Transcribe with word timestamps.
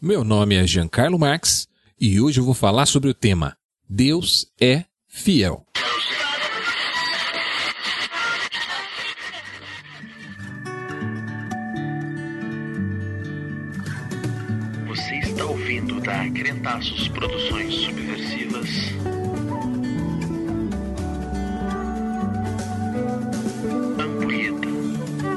Meu 0.00 0.22
nome 0.22 0.54
é 0.54 0.64
Giancarlo 0.64 1.18
Marx 1.18 1.66
e 2.00 2.20
hoje 2.20 2.38
eu 2.38 2.44
vou 2.44 2.54
falar 2.54 2.86
sobre 2.86 3.10
o 3.10 3.14
tema 3.14 3.56
Deus 3.88 4.46
é 4.60 4.84
fiel. 5.08 5.66
Você 14.86 15.16
está 15.16 15.44
ouvindo 15.44 16.00
da 16.00 16.30
Crentaços 16.30 17.08
Produções 17.08 17.74
Subversivas. 17.74 18.68
Ampulheta. 23.98 24.68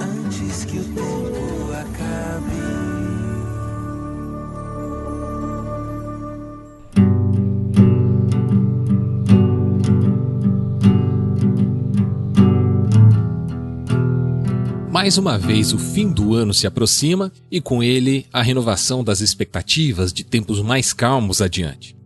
antes 0.00 0.64
que 0.64 0.78
o 0.78 0.84
tempo 0.84 1.72
acabe. 1.72 2.53
Mais 14.94 15.18
uma 15.18 15.36
vez 15.36 15.72
o 15.72 15.76
fim 15.76 16.08
do 16.08 16.34
ano 16.36 16.54
se 16.54 16.68
aproxima 16.68 17.32
e 17.50 17.60
com 17.60 17.82
ele 17.82 18.26
a 18.32 18.40
renovação 18.40 19.02
das 19.02 19.20
expectativas 19.20 20.12
de 20.12 20.22
tempos 20.22 20.62
mais 20.62 20.92
calmos 20.92 21.42
adiante. 21.42 21.96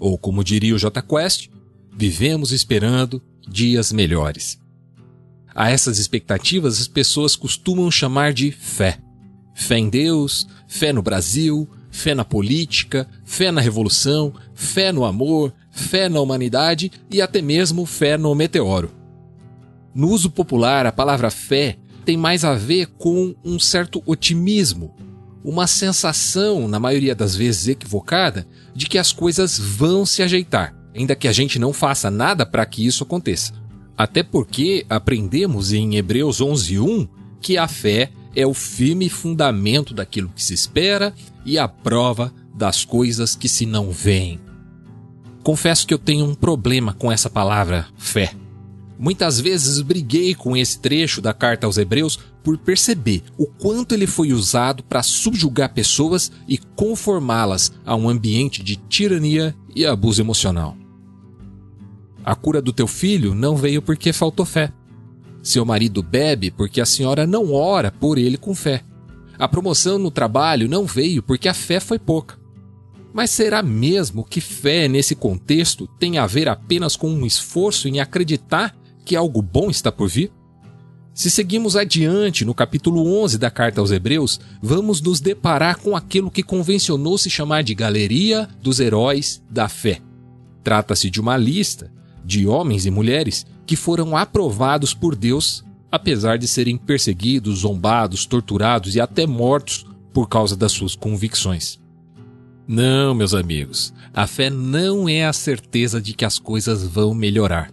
Ou 0.00 0.18
como 0.18 0.42
diria 0.42 0.74
o 0.74 0.78
J 0.80 1.00
Quest, 1.00 1.48
vivemos 1.96 2.50
esperando 2.50 3.22
dias 3.48 3.92
melhores. 3.92 4.58
A 5.54 5.70
essas 5.70 6.00
expectativas 6.00 6.80
as 6.80 6.88
pessoas 6.88 7.36
costumam 7.36 7.88
chamar 7.88 8.32
de 8.32 8.50
fé. 8.50 8.98
Fé 9.54 9.78
em 9.78 9.88
Deus, 9.88 10.44
fé 10.66 10.92
no 10.92 11.02
Brasil, 11.02 11.70
fé 11.88 12.16
na 12.16 12.24
política, 12.24 13.08
fé 13.24 13.52
na 13.52 13.60
revolução, 13.60 14.34
fé 14.54 14.90
no 14.90 15.04
amor, 15.04 15.54
fé 15.70 16.08
na 16.08 16.20
humanidade 16.20 16.90
e 17.12 17.22
até 17.22 17.40
mesmo 17.40 17.86
fé 17.86 18.18
no 18.18 18.34
meteoro. 18.34 18.90
No 19.94 20.08
uso 20.08 20.28
popular, 20.28 20.84
a 20.84 20.90
palavra 20.90 21.30
fé 21.30 21.78
tem 22.08 22.16
mais 22.16 22.42
a 22.42 22.54
ver 22.54 22.86
com 22.96 23.34
um 23.44 23.60
certo 23.60 24.02
otimismo, 24.06 24.94
uma 25.44 25.66
sensação, 25.66 26.66
na 26.66 26.80
maioria 26.80 27.14
das 27.14 27.36
vezes 27.36 27.68
equivocada, 27.68 28.48
de 28.74 28.86
que 28.86 28.96
as 28.96 29.12
coisas 29.12 29.58
vão 29.58 30.06
se 30.06 30.22
ajeitar, 30.22 30.74
ainda 30.96 31.14
que 31.14 31.28
a 31.28 31.32
gente 31.32 31.58
não 31.58 31.70
faça 31.70 32.10
nada 32.10 32.46
para 32.46 32.64
que 32.64 32.86
isso 32.86 33.04
aconteça. 33.04 33.52
Até 33.94 34.22
porque 34.22 34.86
aprendemos 34.88 35.70
em 35.74 35.96
Hebreus 35.96 36.40
11:1 36.40 37.06
que 37.42 37.58
a 37.58 37.68
fé 37.68 38.10
é 38.34 38.46
o 38.46 38.54
firme 38.54 39.10
fundamento 39.10 39.92
daquilo 39.92 40.32
que 40.34 40.42
se 40.42 40.54
espera 40.54 41.12
e 41.44 41.58
a 41.58 41.68
prova 41.68 42.32
das 42.54 42.86
coisas 42.86 43.36
que 43.36 43.50
se 43.50 43.66
não 43.66 43.90
veem. 43.90 44.40
Confesso 45.42 45.86
que 45.86 45.92
eu 45.92 45.98
tenho 45.98 46.24
um 46.24 46.34
problema 46.34 46.94
com 46.94 47.12
essa 47.12 47.28
palavra 47.28 47.86
fé. 47.98 48.32
Muitas 48.98 49.38
vezes 49.38 49.80
briguei 49.80 50.34
com 50.34 50.56
esse 50.56 50.80
trecho 50.80 51.20
da 51.20 51.32
carta 51.32 51.66
aos 51.66 51.78
Hebreus 51.78 52.18
por 52.42 52.58
perceber 52.58 53.22
o 53.38 53.46
quanto 53.46 53.94
ele 53.94 54.06
foi 54.06 54.32
usado 54.32 54.82
para 54.82 55.04
subjugar 55.04 55.72
pessoas 55.72 56.32
e 56.48 56.58
conformá-las 56.58 57.72
a 57.86 57.94
um 57.94 58.08
ambiente 58.08 58.62
de 58.62 58.74
tirania 58.74 59.54
e 59.74 59.86
abuso 59.86 60.20
emocional. 60.20 60.76
A 62.24 62.34
cura 62.34 62.60
do 62.60 62.72
teu 62.72 62.88
filho 62.88 63.34
não 63.34 63.56
veio 63.56 63.80
porque 63.80 64.12
faltou 64.12 64.44
fé. 64.44 64.72
Seu 65.42 65.64
marido 65.64 66.02
bebe 66.02 66.50
porque 66.50 66.80
a 66.80 66.86
senhora 66.86 67.26
não 67.26 67.52
ora 67.52 67.92
por 67.92 68.18
ele 68.18 68.36
com 68.36 68.54
fé. 68.54 68.82
A 69.38 69.46
promoção 69.46 69.96
no 69.98 70.10
trabalho 70.10 70.68
não 70.68 70.84
veio 70.84 71.22
porque 71.22 71.48
a 71.48 71.54
fé 71.54 71.78
foi 71.78 71.98
pouca. 71.98 72.36
Mas 73.14 73.30
será 73.30 73.62
mesmo 73.62 74.24
que 74.24 74.40
fé 74.40 74.88
nesse 74.88 75.14
contexto 75.14 75.86
tem 75.98 76.18
a 76.18 76.26
ver 76.26 76.48
apenas 76.48 76.96
com 76.96 77.08
um 77.08 77.24
esforço 77.24 77.88
em 77.88 78.00
acreditar 78.00 78.76
que 79.08 79.16
algo 79.16 79.40
bom 79.40 79.70
está 79.70 79.90
por 79.90 80.06
vir? 80.06 80.30
Se 81.14 81.30
seguimos 81.30 81.76
adiante 81.76 82.44
no 82.44 82.52
capítulo 82.52 83.22
11 83.22 83.38
da 83.38 83.50
carta 83.50 83.80
aos 83.80 83.90
Hebreus, 83.90 84.38
vamos 84.60 85.00
nos 85.00 85.18
deparar 85.18 85.78
com 85.78 85.96
aquilo 85.96 86.30
que 86.30 86.42
convencionou 86.42 87.16
se 87.16 87.30
chamar 87.30 87.64
de 87.64 87.74
Galeria 87.74 88.46
dos 88.60 88.80
Heróis 88.80 89.42
da 89.48 89.66
Fé. 89.66 90.02
Trata-se 90.62 91.08
de 91.08 91.22
uma 91.22 91.38
lista 91.38 91.90
de 92.22 92.46
homens 92.46 92.84
e 92.84 92.90
mulheres 92.90 93.46
que 93.64 93.76
foram 93.76 94.14
aprovados 94.14 94.92
por 94.92 95.16
Deus, 95.16 95.64
apesar 95.90 96.36
de 96.36 96.46
serem 96.46 96.76
perseguidos, 96.76 97.60
zombados, 97.60 98.26
torturados 98.26 98.94
e 98.94 99.00
até 99.00 99.26
mortos 99.26 99.86
por 100.12 100.28
causa 100.28 100.54
das 100.54 100.72
suas 100.72 100.94
convicções. 100.94 101.80
Não, 102.66 103.14
meus 103.14 103.32
amigos, 103.32 103.94
a 104.12 104.26
fé 104.26 104.50
não 104.50 105.08
é 105.08 105.24
a 105.24 105.32
certeza 105.32 105.98
de 105.98 106.12
que 106.12 106.26
as 106.26 106.38
coisas 106.38 106.84
vão 106.84 107.14
melhorar. 107.14 107.72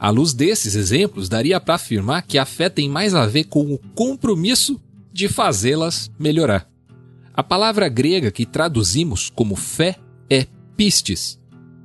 À 0.00 0.08
luz 0.08 0.32
desses 0.32 0.74
exemplos, 0.74 1.28
daria 1.28 1.60
para 1.60 1.74
afirmar 1.74 2.22
que 2.22 2.38
a 2.38 2.46
fé 2.46 2.70
tem 2.70 2.88
mais 2.88 3.14
a 3.14 3.26
ver 3.26 3.44
com 3.44 3.70
o 3.70 3.76
compromisso 3.94 4.80
de 5.12 5.28
fazê-las 5.28 6.10
melhorar. 6.18 6.66
A 7.34 7.42
palavra 7.42 7.86
grega 7.86 8.30
que 8.30 8.46
traduzimos 8.46 9.28
como 9.28 9.54
fé 9.54 9.96
é 10.30 10.46
pistes, 10.74 11.38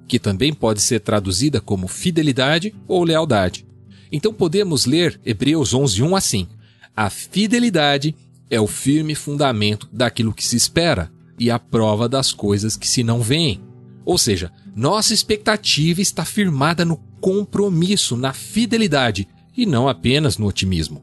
que 0.08 0.18
também 0.18 0.54
pode 0.54 0.82
ser 0.82 1.02
traduzida 1.02 1.60
como 1.60 1.90
fidelidade 1.90 2.74
ou 2.88 3.04
lealdade. 3.04 3.68
Então 4.10 4.34
podemos 4.34 4.86
ler 4.86 5.20
Hebreus 5.26 5.74
11:1 5.74 6.16
assim: 6.16 6.48
A 6.96 7.10
fidelidade 7.10 8.16
é 8.50 8.62
o 8.62 8.68
firme 8.68 9.14
fundamento 9.14 9.90
daquilo 9.92 10.34
que 10.34 10.44
se 10.46 10.56
espera 10.56 11.12
e 11.38 11.52
a 11.52 11.60
prova 11.60 12.08
das 12.08 12.32
coisas 12.32 12.78
que 12.78 12.88
se 12.88 13.04
não 13.04 13.22
veem. 13.22 13.62
Ou 14.06 14.18
seja, 14.18 14.54
nossa 14.74 15.14
expectativa 15.14 16.00
está 16.00 16.24
firmada 16.24 16.86
no 16.86 16.96
compromisso, 17.26 18.16
na 18.16 18.34
fidelidade 18.34 19.28
e 19.58 19.66
não 19.66 19.88
apenas 19.88 20.38
no 20.38 20.46
otimismo. 20.46 21.02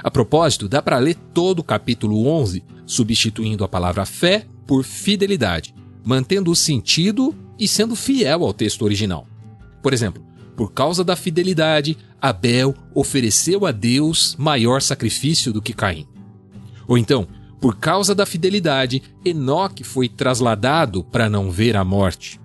A 0.00 0.08
propósito, 0.08 0.68
dá 0.68 0.80
para 0.80 0.96
ler 0.96 1.16
todo 1.34 1.58
o 1.58 1.64
capítulo 1.64 2.28
11 2.28 2.62
substituindo 2.86 3.64
a 3.64 3.68
palavra 3.68 4.06
fé 4.06 4.46
por 4.64 4.84
fidelidade, 4.84 5.74
mantendo 6.04 6.52
o 6.52 6.54
sentido 6.54 7.34
e 7.58 7.66
sendo 7.66 7.96
fiel 7.96 8.44
ao 8.44 8.52
texto 8.52 8.82
original. 8.82 9.26
Por 9.82 9.92
exemplo, 9.92 10.24
por 10.56 10.70
causa 10.70 11.02
da 11.02 11.16
fidelidade, 11.16 11.98
Abel 12.22 12.72
ofereceu 12.94 13.66
a 13.66 13.72
Deus 13.72 14.36
maior 14.38 14.80
sacrifício 14.80 15.52
do 15.52 15.60
que 15.60 15.72
Caim. 15.72 16.06
Ou 16.86 16.96
então, 16.96 17.26
por 17.60 17.76
causa 17.76 18.14
da 18.14 18.24
fidelidade, 18.24 19.02
Enoque 19.24 19.82
foi 19.82 20.08
trasladado 20.08 21.02
para 21.02 21.28
não 21.28 21.50
ver 21.50 21.76
a 21.76 21.82
morte. 21.82 22.40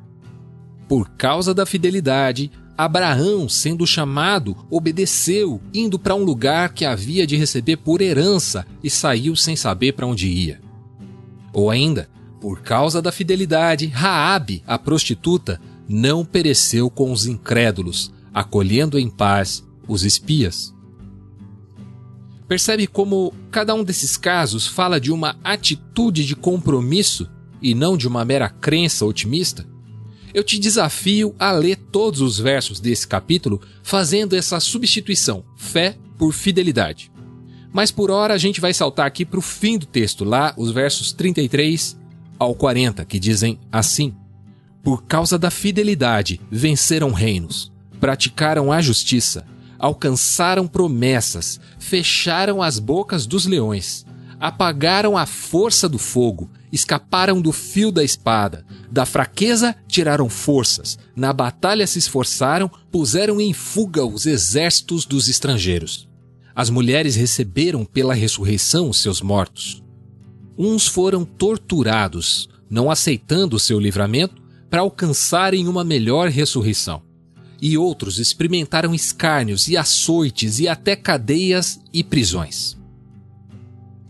Por 0.87 1.07
causa 1.11 1.53
da 1.53 1.67
fidelidade, 1.67 2.51
Abraão, 2.83 3.47
sendo 3.47 3.85
chamado, 3.85 4.57
obedeceu, 4.69 5.61
indo 5.73 5.99
para 5.99 6.15
um 6.15 6.23
lugar 6.23 6.73
que 6.73 6.83
havia 6.83 7.27
de 7.27 7.37
receber 7.37 7.77
por 7.77 8.01
herança 8.01 8.65
e 8.83 8.89
saiu 8.89 9.35
sem 9.35 9.55
saber 9.55 9.93
para 9.93 10.07
onde 10.07 10.27
ia. 10.27 10.59
Ou 11.53 11.69
ainda, 11.69 12.09
por 12.39 12.61
causa 12.61 13.01
da 13.01 13.11
fidelidade, 13.11 13.85
Raabe, 13.85 14.63
a 14.65 14.79
prostituta, 14.79 15.61
não 15.87 16.25
pereceu 16.25 16.89
com 16.89 17.11
os 17.11 17.27
incrédulos, 17.27 18.11
acolhendo 18.33 18.97
em 18.97 19.09
paz 19.09 19.63
os 19.87 20.03
espias. 20.03 20.73
Percebe 22.47 22.87
como 22.87 23.33
cada 23.51 23.75
um 23.75 23.83
desses 23.83 24.17
casos 24.17 24.65
fala 24.65 24.99
de 24.99 25.11
uma 25.11 25.37
atitude 25.43 26.25
de 26.25 26.35
compromisso 26.35 27.29
e 27.61 27.75
não 27.75 27.95
de 27.95 28.07
uma 28.07 28.25
mera 28.25 28.49
crença 28.49 29.05
otimista? 29.05 29.65
Eu 30.33 30.43
te 30.43 30.57
desafio 30.57 31.35
a 31.37 31.51
ler 31.51 31.75
todos 31.75 32.21
os 32.21 32.39
versos 32.39 32.79
desse 32.79 33.07
capítulo 33.07 33.61
fazendo 33.83 34.35
essa 34.35 34.59
substituição, 34.59 35.43
fé 35.57 35.97
por 36.17 36.33
fidelidade. 36.33 37.11
Mas 37.73 37.91
por 37.91 38.11
hora 38.11 38.33
a 38.33 38.37
gente 38.37 38.61
vai 38.61 38.73
saltar 38.73 39.05
aqui 39.05 39.25
para 39.25 39.39
o 39.39 39.41
fim 39.41 39.77
do 39.77 39.85
texto, 39.85 40.23
lá 40.23 40.53
os 40.57 40.71
versos 40.71 41.11
33 41.13 41.97
ao 42.37 42.53
40, 42.55 43.05
que 43.05 43.19
dizem 43.19 43.59
assim: 43.71 44.13
Por 44.83 45.03
causa 45.03 45.37
da 45.37 45.49
fidelidade 45.49 46.39
venceram 46.49 47.11
reinos, 47.11 47.71
praticaram 47.99 48.71
a 48.71 48.81
justiça, 48.81 49.45
alcançaram 49.79 50.67
promessas, 50.67 51.59
fecharam 51.79 52.61
as 52.61 52.77
bocas 52.77 53.25
dos 53.25 53.45
leões, 53.45 54.05
apagaram 54.41 55.15
a 55.15 55.27
força 55.27 55.87
do 55.87 55.99
fogo, 55.99 56.49
escaparam 56.71 57.39
do 57.39 57.51
fio 57.51 57.91
da 57.91 58.03
espada, 58.03 58.65
da 58.91 59.05
fraqueza 59.05 59.75
tiraram 59.87 60.27
forças, 60.27 60.97
na 61.15 61.31
batalha 61.31 61.85
se 61.85 61.99
esforçaram, 61.99 62.67
puseram 62.91 63.39
em 63.39 63.53
fuga 63.53 64.03
os 64.03 64.25
exércitos 64.25 65.05
dos 65.05 65.29
estrangeiros. 65.29 66.09
As 66.55 66.71
mulheres 66.71 67.15
receberam 67.15 67.85
pela 67.85 68.15
ressurreição 68.15 68.89
os 68.89 68.99
seus 68.99 69.21
mortos. 69.21 69.83
Uns 70.57 70.87
foram 70.87 71.23
torturados, 71.23 72.49
não 72.67 72.89
aceitando 72.89 73.55
o 73.55 73.59
seu 73.59 73.79
livramento, 73.79 74.41
para 74.71 74.81
alcançarem 74.81 75.67
uma 75.67 75.83
melhor 75.83 76.29
ressurreição. 76.29 77.03
E 77.61 77.77
outros 77.77 78.17
experimentaram 78.17 78.95
escárnios 78.95 79.67
e 79.67 79.77
açoites 79.77 80.59
e 80.59 80.67
até 80.67 80.95
cadeias 80.95 81.79
e 81.93 82.03
prisões. 82.03 82.80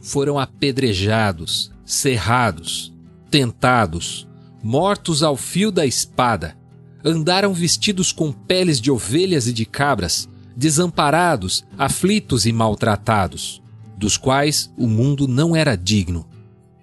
Foram 0.02 0.40
apedrejados, 0.40 1.72
cerrados, 1.86 2.92
tentados, 3.30 4.28
mortos 4.64 5.24
ao 5.24 5.38
fio 5.38 5.72
da 5.72 5.86
espada, 5.86 6.58
andaram 7.04 7.54
vestidos 7.54 8.12
com 8.12 8.32
peles 8.32 8.80
de 8.80 8.92
ovelhas 8.92 9.48
e 9.48 9.54
de 9.54 9.66
cabras, 9.66 10.28
desamparados, 10.56 11.64
aflitos 11.78 12.46
e 12.46 12.52
maltratados, 12.52 13.62
dos 13.98 14.18
quais 14.18 14.72
o 14.78 14.88
mundo 14.88 15.28
não 15.28 15.56
era 15.56 15.76
digno, 15.76 16.28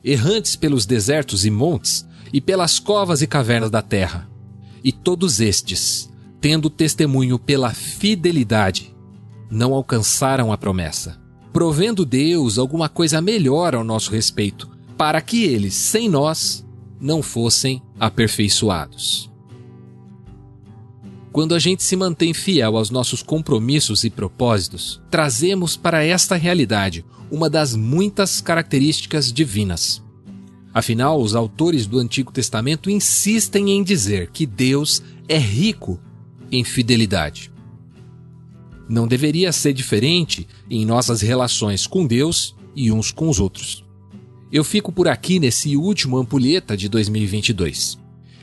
errantes 0.02 0.56
pelos 0.56 0.86
desertos 0.86 1.44
e 1.44 1.50
montes 1.50 2.06
e 2.32 2.40
pelas 2.40 2.78
covas 2.78 3.22
e 3.22 3.26
cavernas 3.26 3.70
da 3.70 3.82
terra. 3.82 4.28
E 4.82 4.92
todos 4.92 5.40
estes, 5.40 6.08
tendo 6.40 6.70
testemunho 6.70 7.38
pela 7.38 7.72
fidelidade, 7.74 8.94
não 9.50 9.74
alcançaram 9.74 10.52
a 10.52 10.58
promessa, 10.58 11.18
provendo 11.52 12.04
Deus 12.04 12.58
alguma 12.58 12.88
coisa 12.88 13.20
melhor 13.20 13.74
ao 13.74 13.84
nosso 13.84 14.10
respeito, 14.10 14.68
para 14.96 15.20
que 15.20 15.44
eles, 15.44 15.74
sem 15.74 16.08
nós, 16.08 16.64
não 17.00 17.22
fossem 17.22 17.82
aperfeiçoados. 17.98 19.30
Quando 21.30 21.54
a 21.54 21.58
gente 21.58 21.82
se 21.82 21.94
mantém 21.94 22.34
fiel 22.34 22.76
aos 22.76 22.90
nossos 22.90 23.22
compromissos 23.22 24.02
e 24.02 24.10
propósitos, 24.10 25.00
trazemos 25.10 25.76
para 25.76 26.04
esta 26.04 26.34
realidade 26.34 27.04
uma 27.30 27.48
das 27.48 27.76
muitas 27.76 28.40
características 28.40 29.32
divinas. 29.32 30.02
Afinal, 30.72 31.20
os 31.20 31.34
autores 31.34 31.86
do 31.86 31.98
Antigo 31.98 32.32
Testamento 32.32 32.90
insistem 32.90 33.70
em 33.70 33.82
dizer 33.82 34.30
que 34.30 34.46
Deus 34.46 35.02
é 35.28 35.38
rico 35.38 36.00
em 36.50 36.64
fidelidade. 36.64 37.52
Não 38.88 39.06
deveria 39.06 39.52
ser 39.52 39.72
diferente 39.72 40.48
em 40.70 40.84
nossas 40.86 41.20
relações 41.20 41.86
com 41.86 42.06
Deus 42.06 42.56
e 42.74 42.90
uns 42.90 43.12
com 43.12 43.28
os 43.28 43.38
outros. 43.38 43.84
Eu 44.50 44.64
fico 44.64 44.90
por 44.90 45.08
aqui 45.08 45.38
nesse 45.38 45.76
último 45.76 46.16
ampulheta 46.16 46.76
de 46.76 46.88
2022. 46.88 47.98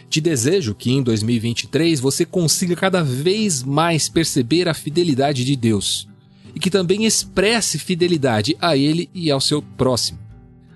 Te 0.08 0.22
desejo 0.22 0.76
que 0.76 0.92
em 0.92 1.02
2023 1.02 2.00
você 2.00 2.26
consiga 2.26 2.76
cada 2.76 3.04
vez 3.04 3.64
mais 3.64 4.08
perceber 4.08 4.70
a 4.70 4.74
fidelidade 4.74 5.44
de 5.44 5.56
Deus 5.56 6.08
e 6.54 6.60
que 6.60 6.70
também 6.70 7.06
expresse 7.06 7.80
fidelidade 7.80 8.56
a 8.62 8.78
Ele 8.78 9.10
e 9.14 9.32
ao 9.32 9.42
seu 9.42 9.62
próximo. 9.62 10.20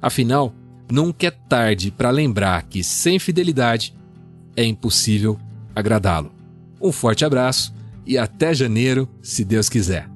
Afinal, 0.01 0.54
nunca 0.92 1.27
é 1.27 1.31
tarde 1.31 1.92
para 1.92 2.10
lembrar 2.10 2.63
que 2.63 2.83
sem 2.83 3.19
fidelidade 3.19 3.94
é 4.56 4.65
impossível 4.65 5.39
agradá-lo. 5.75 6.31
Um 6.81 6.92
forte 6.92 7.24
abraço 7.24 7.74
e 8.10 8.18
até 8.18 8.56
janeiro, 8.56 9.08
se 9.22 9.46
Deus 9.46 9.70
quiser. 9.70 10.10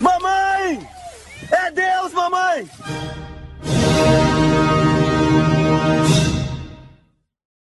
Mamãe! 0.00 0.88
É 1.50 1.70
Deus, 1.70 2.14
mamãe! 2.14 2.66